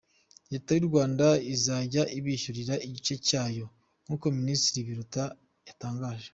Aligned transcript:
Leta 0.51 0.69
y’u 0.73 0.87
Rwanda 0.89 1.25
izajya 1.53 2.03
ibishyurira 2.17 2.73
igice 2.87 3.13
cyayo, 3.27 3.65
nk’uko 4.03 4.25
Ministiri 4.37 4.87
Biruta 4.87 5.23
yatangaje. 5.67 6.27